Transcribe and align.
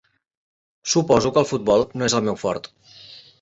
Suposo 0.93 1.33
que 1.35 1.39
el 1.43 1.47
futbol 1.51 1.85
no 2.01 2.09
és 2.09 2.17
el 2.21 2.27
meu 2.31 2.41
fort. 2.47 2.73